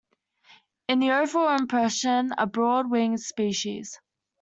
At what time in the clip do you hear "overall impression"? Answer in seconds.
1.11-2.33